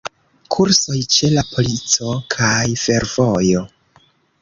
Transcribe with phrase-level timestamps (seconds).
[0.55, 2.57] Kursoj ĉe la polico kaj
[2.89, 3.67] fervojo.